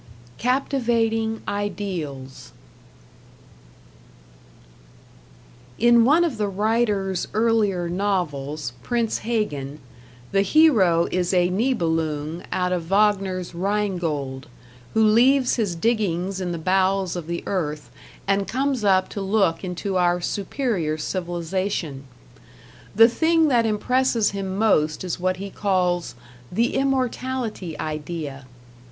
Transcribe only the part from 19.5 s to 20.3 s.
into our